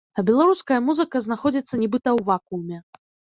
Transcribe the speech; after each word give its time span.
А 0.19 0.21
беларуская 0.27 0.77
музыка 0.87 1.21
знаходзіцца 1.25 1.79
нібыта 1.83 2.09
ў 2.17 2.29
вакууме. 2.31 2.81